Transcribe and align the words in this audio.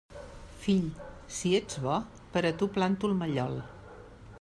Fill, 0.63 0.87
si 1.39 1.53
ets 1.59 1.77
bo, 1.85 1.99
per 2.35 2.45
a 2.51 2.53
tu 2.63 2.73
planto 2.79 3.13
el 3.13 3.19
mallol. 3.23 3.59